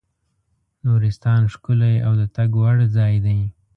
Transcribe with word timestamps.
نورستان 0.85 1.41
ښکلی 1.53 1.95
او 2.05 2.13
د 2.21 2.23
تګ 2.35 2.49
وړ 2.61 2.77
ځای 2.95 3.15
دی. 3.25 3.39